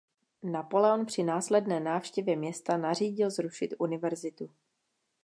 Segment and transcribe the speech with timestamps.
[0.43, 4.49] Napoleon při následné návštěvě města nařídil zrušit univerzitu.